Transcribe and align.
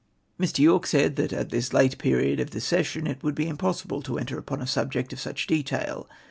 "Mr. 0.41 0.63
YoinvE 0.65 0.87
said 0.87 1.15
that 1.15 1.31
at 1.31 1.51
this 1.51 1.73
late 1.73 1.99
period 1.99 2.39
of 2.39 2.49
the 2.49 2.59
session 2.59 3.05
it 3.05 3.21
would 3.21 3.35
be 3.35 3.47
impossible 3.47 4.01
to 4.01 4.17
enter 4.17 4.39
upon 4.39 4.59
a 4.59 4.65
subject 4.65 5.13
of 5.13 5.19
such 5.19 5.45
detail. 5.45 6.09